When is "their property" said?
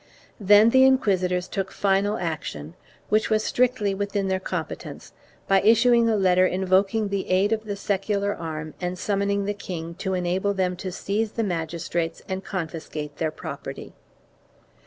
13.17-13.93